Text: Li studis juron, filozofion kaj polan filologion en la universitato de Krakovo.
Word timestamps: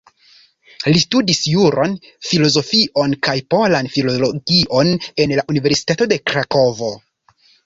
Li 0.93 1.01
studis 1.01 1.41
juron, 1.55 1.93
filozofion 2.29 3.13
kaj 3.29 3.35
polan 3.55 3.91
filologion 3.97 4.91
en 5.27 5.37
la 5.41 5.47
universitato 5.55 6.09
de 6.15 6.19
Krakovo. 6.33 6.91